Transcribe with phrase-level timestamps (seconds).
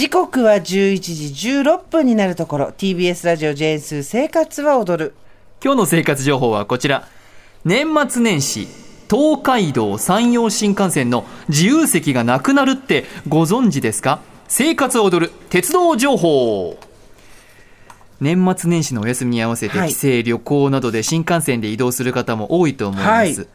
[0.00, 2.68] 時刻は11時16分になるところ。
[2.68, 5.14] TBS ラジオ JS 生活は踊る。
[5.62, 7.06] 今日の生活情報はこちら。
[7.66, 8.66] 年末年始
[9.10, 14.20] 東海道山陽新幹線の自由席がなくなるってご存知ですか？
[14.48, 16.78] 生活を踊る鉄道情報。
[18.22, 19.90] 年末年始のお休みに合わせてはい。
[19.90, 23.48] 帰省、旅行などで新幹線で移動する方も多いと思います、はい。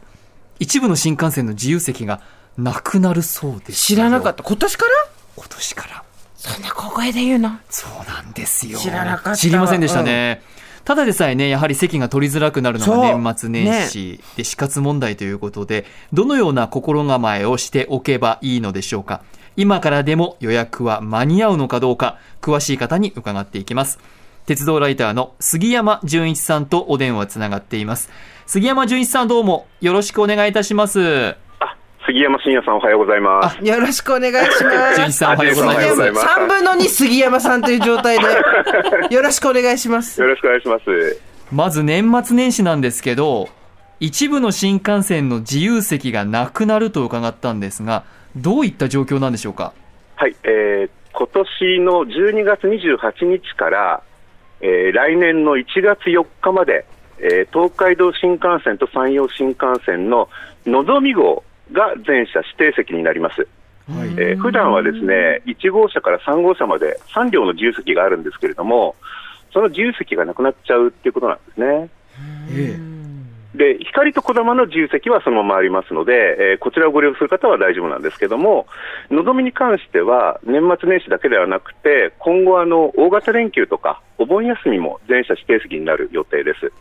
[0.60, 2.20] 一部の新幹線の自由席が
[2.56, 4.48] なくなるそうです知らなかったた。
[4.48, 4.90] 今年から？
[5.34, 6.04] 今年から
[6.36, 7.58] そんな小声で言うの？
[7.70, 8.78] そうなんですよ。
[8.78, 9.36] 知らなかったわ。
[9.36, 10.42] 知りませんでしたね、
[10.84, 19.22] ただでさえねやはり席が取りづらくなるのが年末年始で死活問題ということで、どのような心構えをしておけばいいのでしょうか？
[19.56, 23.98] 今からでも予約は間に合うのかどうか詳しい方に伺っていきます。
[24.44, 28.10] 鉄道ライターの杉山純一さんとお電話つながっています。
[28.46, 31.30] 杉山純一さんどうもよろしくお願いいたします。
[31.30, 31.36] あ、
[32.06, 33.64] 杉山真也さんおはようございます。
[33.64, 38.24] よろしくお願いします純一さんおはようございまます3分の2杉山さんという状態で
[39.14, 41.20] よろしくお願いしますよろしくお願いします。
[41.52, 43.48] まず年末年始なんですけど
[43.98, 48.04] 一部の新幹線の自由席がなくなると伺ったんですが
[48.36, 49.72] どういった状況なんでしょうか？
[50.16, 54.00] はい、えー、今年の12月28日から、
[54.60, 56.84] えー来年の1月4日まで、
[57.18, 60.28] えー東海道新幹線と山陽新幹線の
[60.66, 63.46] のぞみ号が全車指定席になります。
[63.88, 68.96] はいえー普段はですね1号車から3号車まで3両の自由席があるんですけれども、
[69.52, 71.88] その自由席がなくなっちゃうっていうことなんですね。
[72.50, 72.78] え
[73.56, 76.12] で光と小玉の自由席はそのままありますので、
[76.52, 78.66] えーこちらをご利用する方は大丈夫なんですけども、
[79.10, 86.72] のぞみに関しては、年末年始だけではなくて、今後あの、大型連休とか、お盆休みも全車指定席になる予定です。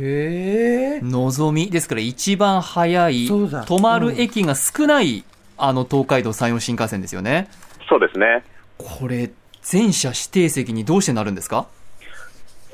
[0.00, 5.24] へえのぞみですから一番早い止まる駅が少ない、
[5.56, 7.48] あの東海道山陽新幹線ですよね
[7.88, 8.44] そうですね。
[8.78, 9.30] これ
[9.62, 11.66] 全車指定席にどうしてなるんですか？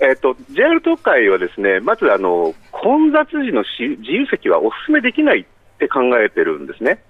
[0.00, 5.44] えっ、と、JR 東海はですね、まずあの、混雑時のし自由席はお勧めできないっ
[5.78, 7.02] て考えてるんですね。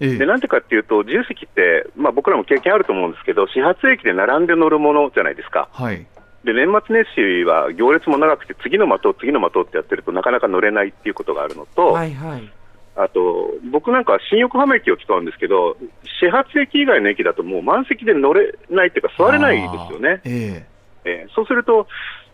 [0.00, 5.68] えで、なんでかっていうと、自由席って、まあ僕らも経験あると思うんですけど、始発駅で並んで乗るものじゃないですか。
[5.72, 6.06] はい
[6.42, 12.50] で年末年始は行列も長くて、次の的、次の的ってやってると、なかなか乗れないっていうことがあるのと、はいはい
[12.96, 15.76] あと、僕なんかは新横浜駅を使うんですけど、
[16.20, 20.66] 始発駅以外の駅だと、もう満席で乗れないっていうか、座れないですよね。
[21.04, 21.86] あーええーそうすると、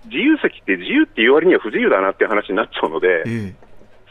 [0.07, 3.55] 自由席って自由っていう割には不自由だなっていう話になっちゃうのでえ、え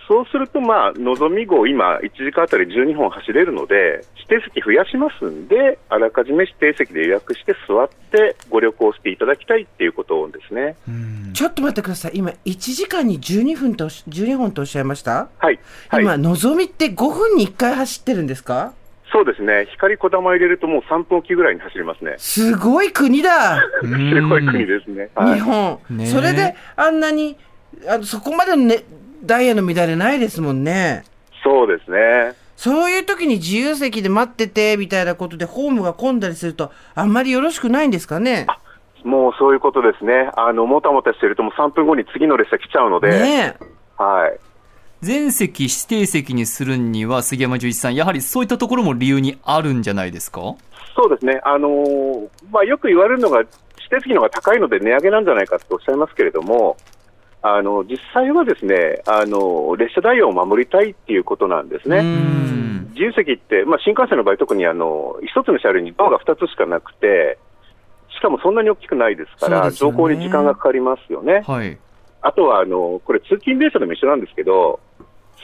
[0.07, 10.75] そうすると、まあ、のぞみ号、今、1時間あたり12本走れるので、指定席増やしますんで、あらかじめ指定席で予約して座ってご旅行していただきたいっていうことですね。
[10.87, 15.27] うんちょっと待ってください今1時間に12分とおっし12本とおっしゃいました？
[15.39, 15.59] はい。
[15.89, 16.03] はい。
[16.03, 18.73] 今のぞみって5分に1回走ってるんですか？
[19.15, 19.65] そうですね。
[19.71, 22.15] 光こだま入れるともう3分おきぐらいに走りますね。
[22.17, 25.09] すごい国だうん すごい国ですね。
[25.15, 25.35] はい。
[25.35, 27.37] 日本、ねえそれであんなに
[27.87, 28.83] あのそこまでの、ね、
[29.23, 31.05] ダイヤの乱れないですもんね
[31.41, 32.33] そうですね。
[32.57, 38.47] そういう時に自由席で待っててみたいなことでホームが混んだりするとあんまりよろしくないんですかね？
[39.05, 40.29] もうそういうことですね。
[40.35, 43.65] あの、もたもたしてるともう3分後に次の列車来ちゃうので、ねえ
[43.97, 44.39] はい。
[45.01, 50.56] 全席指定席にするには杉山純一さんやはりそういったところも理由にあるんじゃないですか？
[50.95, 51.41] そうですね。
[51.44, 53.50] あのーまあ、よく言われるのが、指
[53.89, 56.78] 定席の方が高いので値上げなんじゃないかとおっしゃいますけれども、
[57.41, 61.97] あの、実際はですね、あの、列車ダイヤを守りたいっていうことなんですね。
[62.00, 62.45] うん
[62.95, 67.38] 自由席って、まあ、新幹線の場合、特にあの一つの車両にドアが2つしかなくて、
[68.17, 71.44] しかもそんなに大きくないですから、そうですよね乗降に時間がかかりますよね。
[71.45, 71.78] はい
[72.25, 74.79] あとはあのこれ、通勤電車でも一緒なんですけど、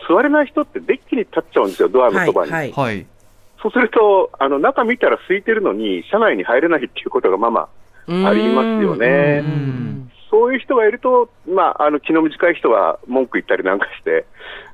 [0.09, 2.51] 座れない人ってデッキに立っちゃうんですよ、ドアのそばに。
[2.51, 3.05] はいはい
[3.61, 7.69] そうすると、あの中見たら空いてるのに、車内に入れないっていうことがまあま
[8.07, 9.47] あありますよねう。
[9.47, 14.25] んそういう人がいると、まあ、あの気の短い人は文句言ったりなんかして、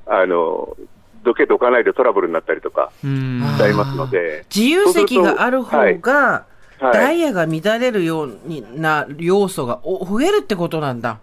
[0.06, 0.78] あの
[1.25, 4.45] どけどかないでトラブルになったりとかうんあーしちゃいますので。
[4.56, 6.44] 自由席がある方が、はい
[6.80, 11.18] ダイヤが乱れるようにな要素がお増えるってことなんだ。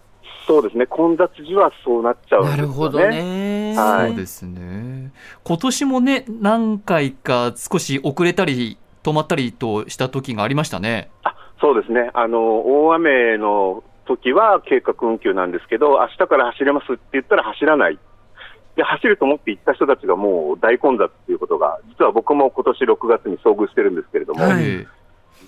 [0.47, 2.63] そうですね、混雑時はそうなっちゃうんですよね。
[2.63, 3.75] なるほどね。
[3.77, 5.13] はいそうですね
[5.43, 17.99] 今年もね何回か少し遅れたり止まったりとした時がありましたねあそうですね、あの大雨の時は計画運休なんですけど、明日から走れますって言ったら走らない。
[18.77, 24.87] で走ると思って行った人たちがもう大混雑っていうことが、実は僕も今年6月に遭遇してるんですけれども、はいえ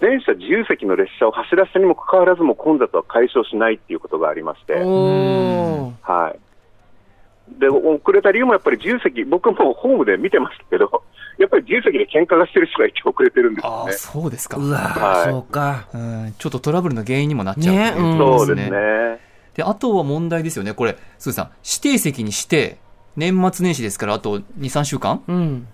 [0.01, 7.61] 全車自由席の列車を走らせたにもかかわらずも混雑は解消しないっていうことがありまして、はい。
[7.61, 11.03] で、遅れた理由もやっぱり自由席、僕もホームで見てましたけど、
[11.39, 13.93] やっぱり自由席で喧嘩がしてる人がいて遅れてるんですああ、よね。
[13.93, 14.57] そうですか。
[14.57, 15.87] うわはいそうか。
[15.95, 19.21] うんちょっとトラブルの原因にもなっちゃうねということそうですね。
[19.55, 20.75] で、あとは問題ですよね。
[20.75, 22.79] これ、すーさん、指定席にして、
[23.17, 25.23] 年末年始ですから、あと2、3週間？
[25.27, 25.67] うん。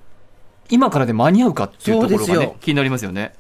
[0.71, 3.33] 今からで間に合うかっていうところがね、気になりますよね。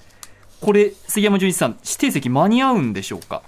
[0.62, 3.42] これ、杉山純一さん、指定席間に合うんでしょうか？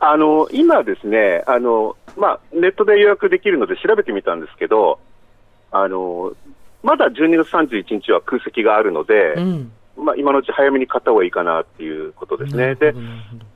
[0.00, 4.98] あの、今ですね、あの、まあ、ネットで予約できるので調べてみたんですけど、
[5.70, 6.32] あの、
[6.82, 9.72] まだ12月31日は空席があるので、うん。
[9.96, 12.74] まあ、今のうち早めに買った方がいいかなっていうことですね。
[12.74, 12.94] で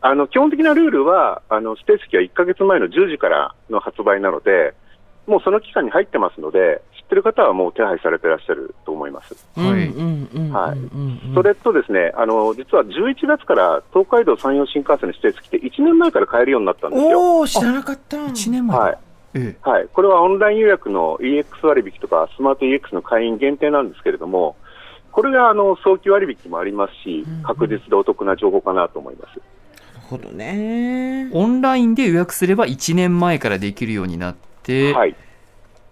[0.03, 4.75] あの、基本的なルールは、あの、指定席は1ヶ月前の10時からの発売なので、
[5.27, 9.35] もうその期間に入ってますので、知ってる方はもう手配されてらっしゃると思います。
[9.57, 17.21] はいそれとですね、あの、実は11月から東海道山陽新幹線の指定席って1年前から買えるようになったんですよ。
[17.21, 18.17] おお知らなかった。
[18.17, 18.99] 1年前はい。
[19.35, 19.69] ええ。
[19.69, 19.89] はい。
[19.93, 24.57] これはオンライン予約の EX 割引とかスマート EX の会員限定なんですけれども、
[25.13, 29.37] これがあの早期割引もありますしうん、確実でお得な情報かなと思います。
[29.37, 31.29] なるほどね。
[31.33, 35.15] オンラインで予約すれば1年前からできるようになって、はい。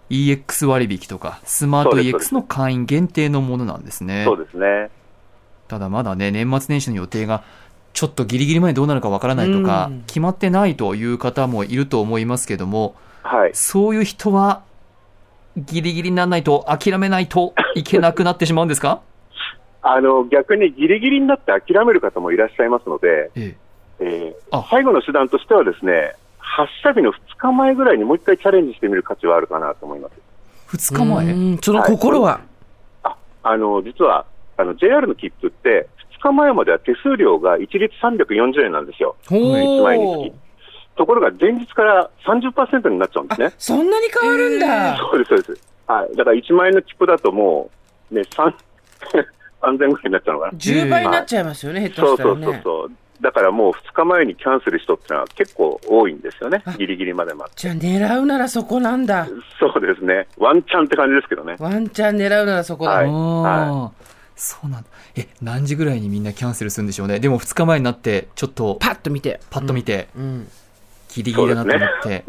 [0.09, 4.23] EX 割引とか、スマート EX すの会員限定のものなんですね。
[4.25, 4.89] そうですね。
[5.67, 7.43] ただまだね、年末年始の予定が
[7.93, 13.51] ちょっとギリギリまでどうなるかわからないとか、うん決まってないという方もいると思いますけども、はい。
[13.53, 14.61] そういう人は、
[15.57, 19.01] ギリギリにならないと、諦めないと いけなくなってしまうんですか？
[19.81, 23.55] あの、逆にギリギリになって諦める方もいらっしゃいますので、え
[23.99, 26.13] えあー最後の手段としてはですね、
[26.55, 30.13] 発射日の2日前ぐらいにもう一回チャレンジしてみる価値はあるかなと思います。
[30.17, 30.77] え。
[30.77, 31.25] 2日前？
[31.33, 32.41] うんその心は？
[33.01, 34.25] あ、あの、実は、
[34.57, 35.89] あの、JR の切符って、
[36.19, 39.15] 2日前までは手数料が一律340円なんですよ。
[39.27, 40.35] ほ1枚にーつき。
[40.95, 43.53] ところが前日から30%になっちゃうんですあね。
[43.57, 44.95] そんなに変わるんだ。
[44.97, 45.67] そうです、そうです。
[45.87, 46.15] はい。
[46.15, 47.71] だから1万円の切符だとも
[48.11, 48.53] う、ね、3、
[49.61, 50.57] 3000ぐらいになっちゃうのかな。
[50.59, 52.61] 10倍になっちゃいますよね、下そうそう手したらね。
[52.63, 52.91] そうそう。
[53.23, 56.73] だからもう2日前にキャンセル人ってのは結構多いんですよねあ。
[56.73, 57.61] ギリギリまで待って。
[57.61, 59.27] じゃあ狙うならそこなんだ。
[59.59, 60.27] そうですね。
[60.37, 61.55] ワンチャンって感じですけどね。
[61.57, 62.91] ワンチャン狙うならそこだ。
[62.91, 63.91] はいああ、
[64.35, 64.87] そうなんだ。
[65.15, 67.21] え、何時ぐらいにみんなキャンセルするんでしょうね。
[67.21, 69.39] でも2日前になって、ちょっとパッと見て。
[69.49, 70.47] パッと見て、うん。
[71.07, 72.23] ギリギリだなと思って、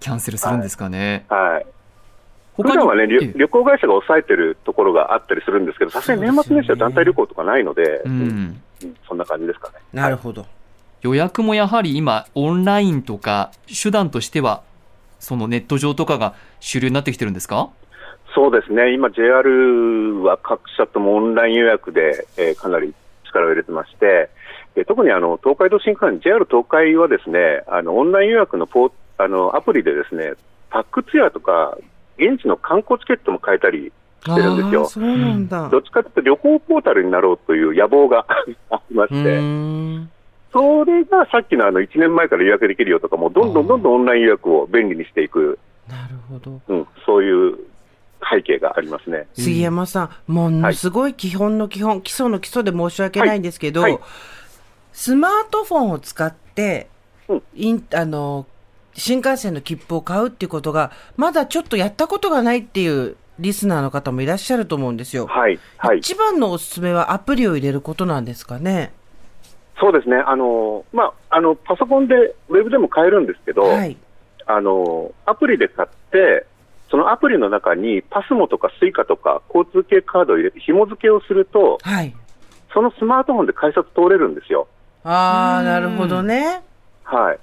[0.00, 1.24] キャンセルするんですかね。
[1.30, 1.66] はい。
[2.56, 8.62] 普他に段はね、え旅旅行会社が抑えてるところがあったりするんですけど、さすがに年末年始は団体旅行とかないので、ううんん。
[9.08, 9.74] そんな感じですかね。
[9.92, 10.46] なるほど。
[11.02, 13.50] 予約もやはり今、オンラインとか、
[13.82, 14.62] 手段としては、
[15.20, 17.70] そのネット上とかが主流になってきてるんですか？
[18.34, 22.94] そうですね、今、JR は各社ともオンライン予約で、えーかなり
[23.26, 24.28] 力を入れてまして、
[24.74, 30.32] で特にあの東海道新幹線、JR 東海はですねあのオンライン予約のポーあのアプリでですね
[30.70, 31.78] パックツアーとか、
[32.18, 33.92] 現地の観光チケットも買えたり
[34.24, 34.86] してるんですよ。
[34.86, 35.68] そうなんだ。
[35.68, 38.26] どっちかというと旅行ポータルになろうという野望が
[38.70, 40.14] ありまうして。
[40.52, 46.60] それがさっきのあの1年前から予約できるよとか、もうどんどんどんどんオンライン予約を便利にしていく、なるほど。
[46.68, 47.58] うん、そういう
[48.30, 49.26] 背景がありますね。
[49.34, 54.00] 杉山さん、ものすごい基本の基本、基礎の基礎で申し訳ないんですけど、はいはい
[54.94, 56.88] スマートフォンを使って、
[57.28, 58.46] うんインあの、
[58.94, 65.26] 新幹線の切符を買うっていうことが、まだちょっとやったことがないっていうリスナーの方もいらっしゃると思うんですよ。
[65.26, 65.98] はい、はい。
[65.98, 68.92] 一番のおすすめはアプリを入れることなんですかね？
[69.80, 70.16] そうですね。
[70.16, 72.14] あの、まあ、あの、パソコンで、
[72.48, 73.96] ウェブでも買えるんですけど、はい。
[74.46, 76.46] あの、アプリで買って、
[76.90, 82.14] そのアプリの中にパスモとかスイカとか交通系カードを入れて紐付けをすると、はい。
[82.72, 84.68] そのスマートフォンで改札通れるんですよ。
[85.02, 86.62] ああ、なるほどね。
[87.02, 87.38] はい。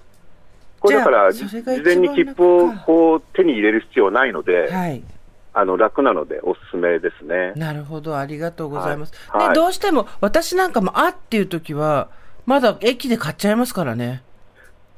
[0.80, 5.04] これだから、事番前に切符をこう手に入れる必要ないので、はい。
[5.54, 7.54] あの楽なのでおすすめですね。
[7.56, 9.14] なるほど、ありがとうございます。
[9.30, 12.10] はいはいで、どうしても、私なんかも、あっていう時は、
[12.46, 14.24] まだ駅で買っちゃいますからね。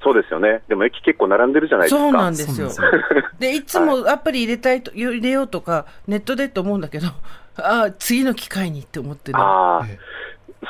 [0.04, 0.62] そうですよね。
[0.68, 2.02] でも駅結構並んでるじゃないですか。
[2.02, 2.70] そうなんですよ
[3.40, 7.08] でいつもアプリ入れたいと、入れようとか、ネットでと思うんだけど、
[7.58, 9.38] ああ、次の機会にって思ってる。
[9.40, 9.98] ああえ、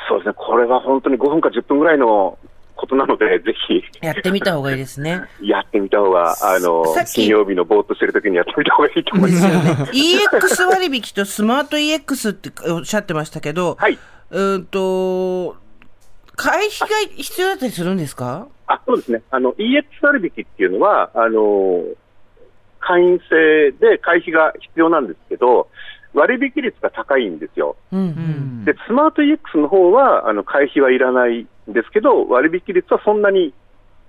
[0.08, 0.34] そうですね。
[0.36, 2.38] これは本当に5分か10分ぐらいの
[2.76, 5.22] ことなので、 ぜひやってみた方がいいですね。
[5.40, 9.46] やってみた方が、あの金曜日のぼーっとしてる時にやってみた方がいいと思います。
[9.92, 13.98] EX 割引とスマート EX っておっしゃってましたけど、はい。
[14.30, 15.56] うーんと、
[16.36, 18.48] 会費が必要だったりするんですか？
[18.66, 19.22] あ、そうですね。
[19.30, 21.84] あの、EX 割引っていうのは、あの、
[22.80, 25.68] 会員制で会費が必要なんですけど、
[26.12, 27.76] 割引率が高いんですよ。
[27.92, 28.02] うんう。
[28.02, 28.10] うん
[28.62, 33.52] んで、スマート EX の方は、あの、会費はいらないんですけど、割引率はそんなに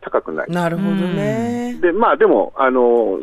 [0.02, 0.52] 高くない。
[0.52, 1.78] なるほどね。
[1.82, 3.20] で、まあでも、あの、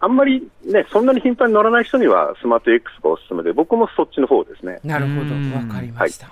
[0.00, 4.80] あんまりね、そんなに頻繁に乗らない人にはスマート X がおすすめで、僕もそっちの方ですね。
[4.84, 5.20] なるほど。
[5.20, 6.28] うんわかりました。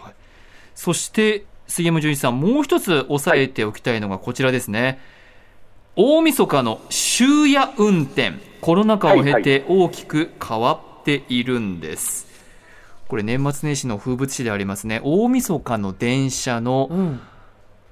[0.75, 5.01] そして、杉山純一さん、もう一つ押さえておきたいのがこちらですね。
[5.97, 8.33] 大晦日の終夜運転。
[8.61, 12.32] コロナ禍を経て大きく変わっているんです。
[13.13, 15.03] これ年末年始の風物詩でありますね。
[15.05, 17.21] 大晦日の電車のうん。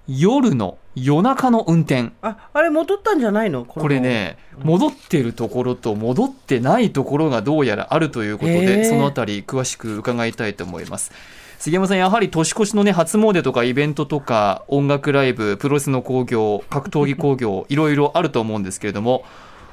[0.09, 2.13] 夜の夜中の運転。
[2.23, 3.67] あ、あれ戻ったんじゃないの？
[3.67, 4.01] これ。
[4.01, 11.13] ね、戻ってるところと戻ってないところがどうやらあるということへで、ーそのあたり詳しく伺いたいと思います。
[11.59, 19.25] 杉山さん、やはり年越しのね、初詣とかイベントとか、音楽ライブ、プロレスの興行、格闘技興行、 いろいろあると思うんですけれども、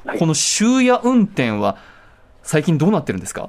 [0.04, 1.78] はいこの終夜運転は、
[2.42, 3.48] 最近どうなってるんですか？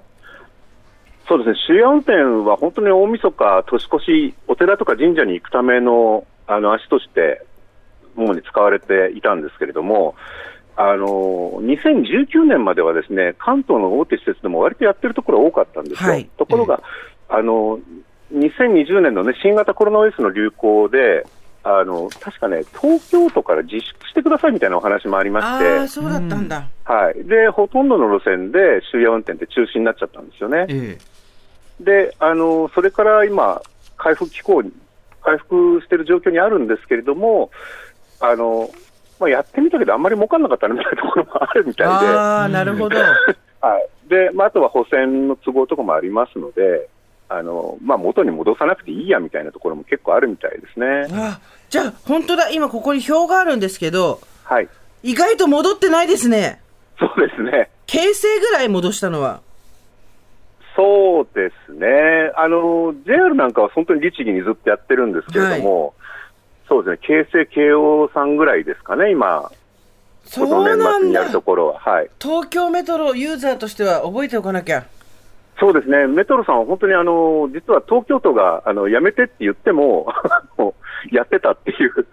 [1.30, 2.14] そうですね、終夜運転
[2.50, 7.46] は本当に大晦日、年越し、お寺とか神社に行くためのあの足として、
[8.18, 10.16] 主に使われていたんですけれども、
[10.76, 11.06] あの
[11.62, 16.10] 2019年まではですね関東の大手施設でも割とやってるところ多かったんですよ。
[16.10, 16.28] はい。
[16.38, 16.82] ところが、
[17.30, 17.80] あの
[18.34, 21.28] 2020年の、ね、新型コロナウイルスの流行で、
[21.64, 25.88] あの確かね、東京都から自粛してくださいみたいなお話もありまして。
[25.88, 26.68] そうだったんだ。
[26.86, 30.66] はい、でほとんどの路線で終夜運転って中止になっちゃったんですよね。
[30.70, 30.98] え
[31.80, 33.62] であのそれから今、
[33.98, 34.72] 回復機構に、
[35.22, 37.52] 回復している状況にあるんですけれども、
[38.20, 38.70] あの
[39.20, 42.98] まあ、やってみたけど、あんまり儲かんなかったみたいなところもあるみたいで、ああ、なるほど。
[43.62, 46.90] はいでまあ、あとは補選の都合とかもありますので、
[47.32, 51.08] あのまあ、元に戻さなくていいやみたいなところも結構あるみたいですね。
[51.12, 54.68] あじゃあ、本当だ、今ここに表があるんですけど、はい、
[55.04, 56.60] 意外と戻ってないですね。
[57.00, 57.70] そうですね。
[57.86, 59.42] 形成ぐらい戻したのは。
[60.76, 61.88] そうですね、
[62.36, 65.94] あの JR なんかは本当に律儀にずっとやってるんですけれども、
[66.70, 69.52] そうですね、京成、京王さんぐらいですかね、今、
[70.24, 71.32] そうなんだ末にやる。
[71.32, 74.86] ところは、はい、東京メトロユーザーとしては覚えておかなきゃ。
[75.60, 80.08] そうですね、メトロさんは本当にあの実は東京都があのやめてって言っても、
[81.12, 82.08] やってたっていう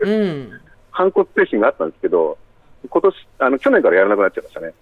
[0.00, 0.60] うん。
[0.90, 2.38] 反骨精神があったんですけど、
[2.88, 4.72] 今年あの去年からやらなくなっちゃいましたね。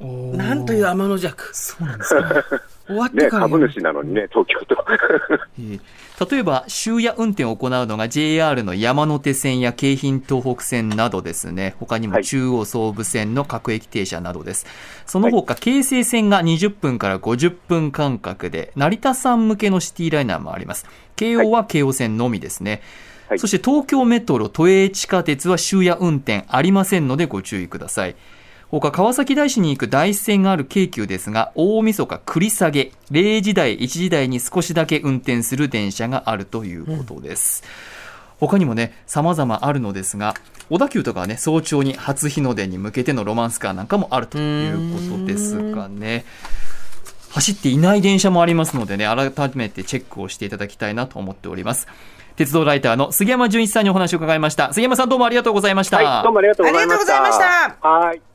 [0.00, 1.56] えなんという天の弱。
[1.56, 2.44] そうなんですか。
[2.90, 4.76] 終わってね、から株主なのにね、東京都。
[5.58, 5.80] えー
[6.30, 11.74] 例えば終夜運転を行うのが JR の山手線や京浜東北線などですね。
[11.80, 12.24] 他にもはい。
[12.24, 14.66] 中央総武線の各駅停車などです、
[15.06, 20.84] その他、京成線が20分から50分間隔で成田山向けのシティライナーもあります。
[21.16, 22.82] 京王は京王線のみですね、
[23.30, 23.38] はい。
[23.38, 28.16] そして東京メトロ都営地下鉄は終夜運転ありませんのでご注意ください
[28.70, 37.64] 他川崎大師に行く大師線がある京急ですが大晦日繰り下げ0時台1時台に少しだけ運転する電車があるということです、
[38.38, 40.34] 他にもね様々あるのですが
[40.68, 46.24] 小田急とかはね早朝に初日の出に向けてのロマンスカーなんかもあるということですがね。
[47.30, 51.86] 走っていない電車もありますのでね改めてチェックをしていただきたいなと思っております。
[52.36, 54.72] 鉄道ライターの杉山純一さんにお話を伺いました。
[54.72, 57.22] 杉山さんどうもありがとうございました、はい、どうもありがとうございました。
[57.22, 57.88] ありがとうございました。
[57.88, 58.29] はい。